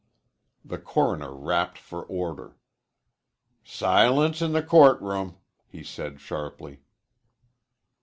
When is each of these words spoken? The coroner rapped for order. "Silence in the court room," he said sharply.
The 0.65 0.79
coroner 0.79 1.31
rapped 1.31 1.77
for 1.77 2.01
order. 2.03 2.57
"Silence 3.63 4.41
in 4.41 4.51
the 4.51 4.63
court 4.63 4.99
room," 4.99 5.37
he 5.67 5.83
said 5.83 6.19
sharply. 6.19 6.81